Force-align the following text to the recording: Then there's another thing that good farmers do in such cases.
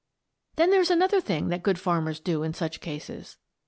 Then 0.55 0.71
there's 0.71 0.89
another 0.89 1.21
thing 1.21 1.49
that 1.49 1.61
good 1.61 1.77
farmers 1.77 2.19
do 2.19 2.41
in 2.41 2.55
such 2.55 2.81
cases. 2.81 3.37